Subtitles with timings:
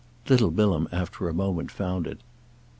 [0.27, 2.21] Little Bilham after a moment found it.